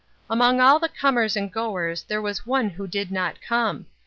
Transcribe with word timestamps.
Among 0.31 0.59
all 0.59 0.79
the 0.79 0.89
comers 0.89 1.37
and 1.37 1.53
goers 1.53 2.01
there 2.01 2.23
was 2.23 2.43
one 2.43 2.71
who 2.71 2.87
did 2.87 3.11
not 3.11 3.39
come. 3.39 3.85